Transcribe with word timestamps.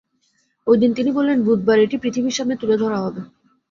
ওই 0.67 0.77
দিন 0.77 0.91
তিনি 0.93 1.09
বলেন, 1.11 1.37
বুধবার 1.43 1.77
এটি 1.79 1.95
পৃথিবীর 1.97 2.37
সামনে 2.37 2.55
তুলে 2.61 2.75
ধরা 2.77 2.97
হবে। 2.97 3.21